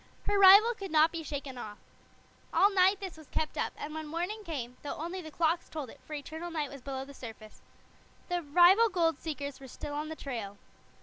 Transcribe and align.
Her 0.25 0.39
rival 0.39 0.73
could 0.73 0.89
not 0.89 1.11
be 1.11 1.21
shaken 1.21 1.59
off. 1.59 1.77
All 2.51 2.73
night 2.73 2.99
this 2.99 3.17
was 3.17 3.27
kept 3.27 3.55
up, 3.55 3.71
and 3.77 3.93
when 3.93 4.07
morning 4.07 4.43
came, 4.43 4.77
though 4.81 4.95
only 4.95 5.21
the 5.21 5.29
clocks 5.29 5.69
told 5.69 5.91
it, 5.91 5.99
for 6.07 6.15
eternal 6.15 6.49
night 6.49 6.71
was 6.71 6.81
below 6.81 7.05
the 7.05 7.13
surface, 7.13 7.61
the 8.27 8.41
rival 8.41 8.89
gold 8.89 9.19
seekers 9.19 9.59
were 9.59 9.67
still 9.67 9.93
on 9.93 10.09
the 10.09 10.15
trail. 10.15 10.57